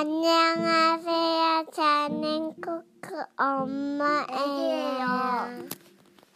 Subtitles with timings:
[0.00, 1.66] 안녕하세요.
[1.74, 5.04] 저는 코코 엄마예요.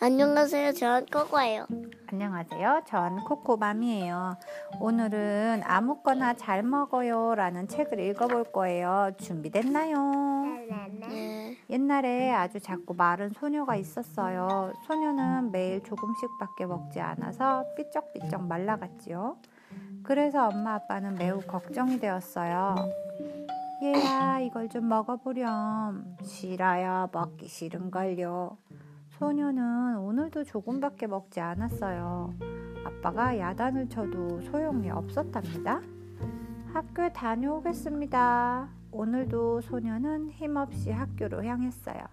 [0.00, 0.72] 안녕하세요.
[0.72, 1.66] 전 코코예요.
[2.08, 2.82] 안녕하세요.
[2.88, 4.36] 전 코코맘이에요.
[4.80, 9.12] 오늘은 아무거나 잘 먹어요 라는 책을 읽어볼 거예요.
[9.18, 10.42] 준비됐나요?
[10.68, 11.06] 네.
[11.08, 11.56] 네.
[11.70, 14.72] 옛날에 아주 작고 마른 소녀가 있었어요.
[14.88, 19.36] 소녀는 매일 조금씩밖에 먹지 않아서 삐쩍삐쩍 말라갔지요.
[20.02, 22.74] 그래서 엄마 아빠는 매우 걱정이 되었어요.
[23.82, 26.16] 얘야, 이걸 좀 먹어보렴.
[26.22, 27.08] 싫어요.
[27.12, 28.56] 먹기 싫은걸요.
[29.18, 32.32] 소녀는 오늘도 조금밖에 먹지 않았어요.
[32.84, 35.80] 아빠가 야단을 쳐도 소용이 없었답니다.
[36.72, 38.68] 학교에 다녀오겠습니다.
[38.92, 42.04] 오늘도 소녀는 힘없이 학교로 향했어요.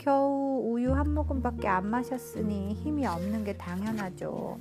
[0.00, 4.58] 겨우 우유 한 모금밖에 안 마셨으니 힘이 없는 게 당연하죠.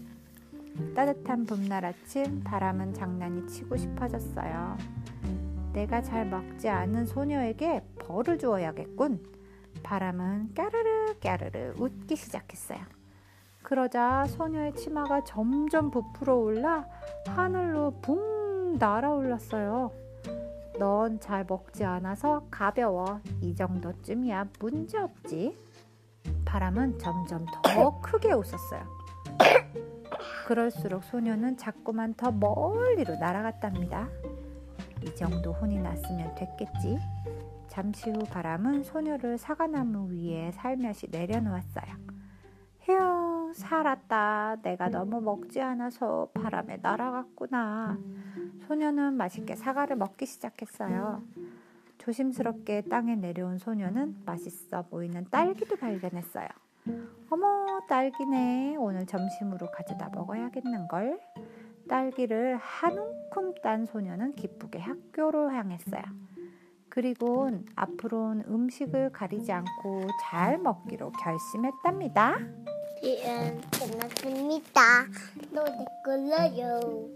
[0.96, 4.78] 따뜻한 봄날 아침 바람은 장난이 치고 싶어졌어요.
[5.78, 9.24] 내가 잘 먹지 않은 소녀에게 벌을 주어야겠군.
[9.84, 12.80] 바람은 까르르 까르르 웃기 시작했어요.
[13.62, 16.88] 그러자 소녀의 치마가 점점 부풀어 올라
[17.28, 19.92] 하늘로 붕 날아올랐어요.
[20.80, 23.22] 넌 잘 먹지 않아서 가벼워.
[23.42, 25.56] 이 정도쯤이야 문제 없지.
[26.44, 28.82] 바람은 점점 더 크게 웃었어요.
[30.48, 34.10] 그럴수록 소녀는 자꾸만 더 멀리로 날아갔답니다.
[35.04, 36.98] 이 정도 혼이 났으면 됐겠지.
[37.68, 41.86] 잠시 후 바람은 소녀를 사과나무 위에 살며시 내려놓았어요.
[42.82, 44.58] 휴, 살았다.
[44.62, 47.98] 내가 너무 먹지 않아서 바람에 날아갔구나.
[48.68, 51.22] 소녀는 맛있게 사과를 먹기 시작했어요.
[51.98, 56.48] 조심스럽게 땅에 내려온 소녀는 맛있어 보이는 딸기도 발견했어요.
[57.30, 58.78] 어머, 딸기네.
[58.78, 61.20] 오늘 점심으로 가져다 먹어야겠는걸.
[61.88, 66.02] 딸기를 한 움큼 딴 소녀는 기쁘게 학교로 향했어요.
[66.90, 72.38] 그리고 앞으로는 음식을 가리지 않고 잘 먹기로 결심했답니다.
[73.04, 74.82] 이은 끝났습니다.
[75.52, 77.10] 노래 끌어요.